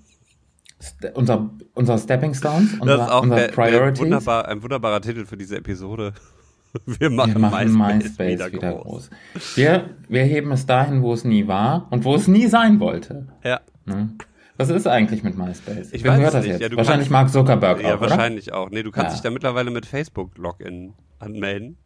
[1.13, 4.01] unser, unserer Stepping Stones, unserer, Das ist auch der Priorities.
[4.01, 6.13] wunderbar, ein wunderbarer Titel für diese Episode.
[6.85, 9.09] Wir machen, Wir machen MySpace, MySpace, wieder, wieder, groß.
[9.09, 9.57] groß.
[9.57, 13.27] Wir, wir heben es dahin, wo es nie war und wo es nie sein wollte.
[13.43, 14.09] Ja, Ne?
[14.57, 15.91] Was ist eigentlich mit MySpace?
[15.93, 16.59] Ich Wem weiß gehört das nicht.
[16.59, 16.71] jetzt?
[16.71, 18.09] Ja, Wahrscheinlich kannst- Mark Zuckerberg ja auch, oder?
[18.11, 18.69] wahrscheinlich auch.
[18.69, 19.13] Nee, du kannst Ja.
[19.13, 21.77] dich da mittlerweile mit Facebook-Login anmelden.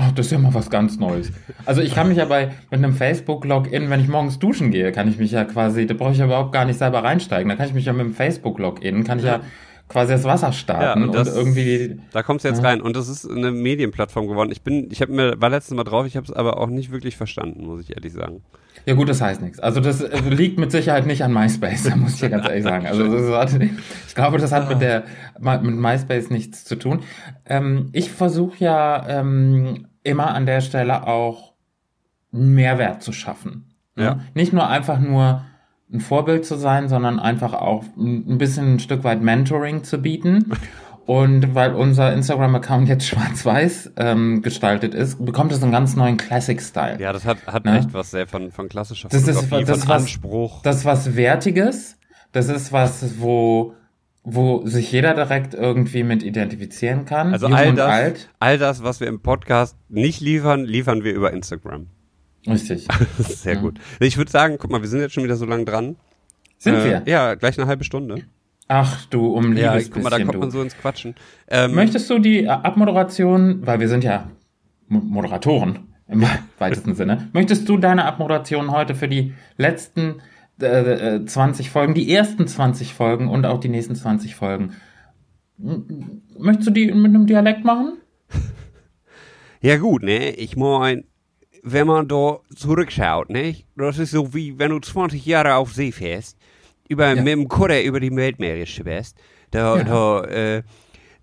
[0.00, 1.32] Ach, das ist ja mal was ganz Neues.
[1.66, 5.08] Also ich kann mich ja bei mit einem Facebook-Login, wenn ich morgens duschen gehe, kann
[5.08, 7.48] ich mich ja quasi, da brauche ich ja überhaupt gar nicht selber reinsteigen.
[7.48, 9.40] Da kann ich mich ja mit dem Facebook-Login, kann ich ja
[9.88, 11.98] quasi das Wasser starten Ja, und und, das- irgendwie.
[12.12, 12.68] Da kommst du jetzt Ja.
[12.68, 12.80] rein.
[12.80, 14.50] Und das ist eine Medienplattform geworden.
[14.52, 16.92] Ich bin, ich habe mir, war letztes Mal drauf, ich habe es aber auch nicht
[16.92, 18.42] wirklich verstanden, muss ich ehrlich sagen.
[18.86, 19.58] Ja gut, das heißt nichts.
[19.58, 22.62] Also das äh, liegt mit Sicherheit nicht an MySpace, da muss ich ja ganz ehrlich
[22.62, 22.86] sagen.
[22.86, 23.60] Also das hat,
[24.06, 25.02] ich glaube, das hat mit der
[25.40, 27.00] mit MySpace nichts zu tun.
[27.46, 31.54] Ähm, ich versuche ja ähm, immer an der Stelle auch
[32.32, 33.74] einen Mehrwert zu schaffen.
[33.96, 34.04] ne?
[34.04, 34.20] Ja.
[34.34, 35.44] Nicht nur einfach nur
[35.92, 40.52] ein Vorbild zu sein, sondern einfach auch ein bisschen ein Stück weit Mentoring zu bieten.
[41.06, 47.00] Und weil unser Instagram-Account jetzt schwarz-weiß ähm, gestaltet ist, bekommt es einen ganz neuen Classic-Style.
[47.00, 47.76] Ja, das hat, hat Ja.
[47.76, 50.60] echt was sehr von, von klassischer Das ist- Fotografie, das von was- Anspruch.
[50.60, 51.96] Das ist was Wertiges.
[52.32, 53.72] Das ist was, wo,
[54.30, 57.32] wo sich jeder direkt irgendwie mit identifizieren kann.
[57.32, 58.28] Also all das, alt.
[58.40, 61.86] all das, was wir im Podcast nicht liefern, liefern wir über Instagram.
[62.46, 62.86] Richtig.
[63.18, 63.78] Sehr gut.
[64.00, 65.96] Ich würde sagen, guck mal, wir sind jetzt schon wieder so lang dran.
[66.58, 67.02] Sind Äh, wir?
[67.06, 68.22] Ja, gleich eine halbe Stunde.
[68.68, 70.38] Ach du, um Ja, guck mal, da bisschen, kommt du.
[70.40, 71.14] man so ins Quatschen.
[71.48, 74.30] Ähm, Möchtest du die Abmoderation, weil wir sind ja
[74.88, 76.22] Mo- Moderatoren im
[76.58, 80.16] weitesten Sinne, möchtest du deine Abmoderation heute für die letzten
[80.60, 84.72] äh, äh, 20 Folgen, die ersten 20 Folgen und auch die nächsten 20 Folgen,
[86.38, 87.98] möchtest du die mit einem Dialekt machen?
[89.60, 91.02] Ja gut, ne, ich mein,
[91.64, 95.90] wenn man da zurückschaut, ne, das ist so wie wenn du 20 Jahre auf See
[95.90, 96.38] fährst,
[96.88, 97.16] über, Ja.
[97.16, 99.16] mit dem Kutter über die Weltmeere schwärst,
[99.50, 99.82] da, Ja.
[99.82, 100.62] da, äh,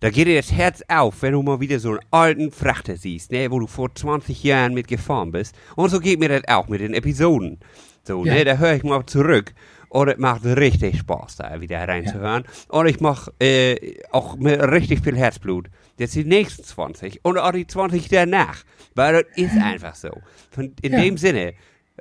[0.02, 3.32] da geht dir das Herz auf, wenn du mal wieder so einen alten Frachter siehst,
[3.32, 5.56] ne, wo du vor 20 Jahren mit gefahren bist.
[5.78, 7.60] Und so geht mir das auch mit den Episoden.
[8.06, 8.34] So, Ja.
[8.34, 9.54] ne, da höre ich mal zurück.
[9.90, 12.44] Und es macht richtig Spaß, da wieder reinzuhören.
[12.68, 15.68] Und ich mach äh, auch mit richtig viel Herzblut.
[15.98, 18.64] Jetzt die nächsten 20 und auch die 20 danach.
[18.94, 20.10] Weil das ist einfach so.
[20.52, 21.02] Von, in Ja.
[21.02, 21.54] dem Sinne,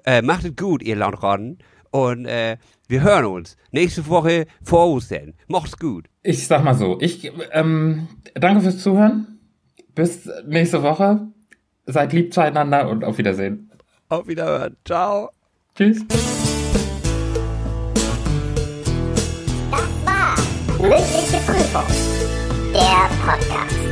[0.04, 1.58] äh, macht es gut, ihr Landratten.
[1.92, 2.56] Und äh,
[2.88, 5.34] wir hören uns nächste Woche vor Ostern.
[5.46, 6.06] Macht's gut.
[6.24, 9.38] Ich sag mal so, ich ähm, danke fürs Zuhören.
[9.94, 11.28] Bis nächste Woche.
[11.86, 13.70] Seid lieb zueinander und auf Wiedersehen.
[14.08, 14.76] Auf Wiederhören.
[14.84, 15.33] Ciao.
[15.76, 16.04] Tschüss.
[19.70, 20.36] Das war
[20.80, 21.82] Mündliche Prüfung,
[22.72, 23.83] der Podcast.